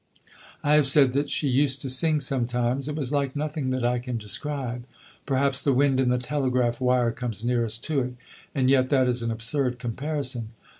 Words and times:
"I 0.63 0.73
have 0.73 0.87
said 0.87 1.13
that 1.13 1.29
she 1.29 1.47
used 1.47 1.79
to 1.83 1.89
sing 1.91 2.19
sometimes. 2.19 2.87
It 2.87 2.95
was 2.95 3.13
like 3.13 3.35
nothing 3.35 3.69
that 3.69 3.85
I 3.85 3.99
can 3.99 4.17
describe. 4.17 4.85
Perhaps 5.27 5.61
the 5.61 5.73
wind 5.73 5.99
in 5.99 6.09
the 6.09 6.17
telegraph 6.17 6.81
wire 6.81 7.11
comes 7.11 7.45
nearest 7.45 7.83
to 7.83 7.99
it, 7.99 8.13
and 8.55 8.67
yet 8.67 8.89
that 8.89 9.07
is 9.07 9.21
an 9.21 9.29
absurd 9.29 9.77
comparison. 9.77 10.53